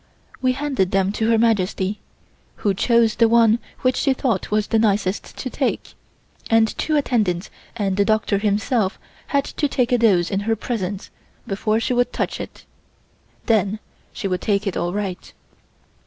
[0.41, 1.99] We handed them to Her Majesty,
[2.65, 5.93] who chose the one which she thought was the nicest to take,
[6.49, 11.11] and two attendants and the doctor himself had to take a dose in her presence
[11.45, 12.65] before she would touch it.
[13.45, 13.77] Then
[14.11, 15.31] she would take it all right.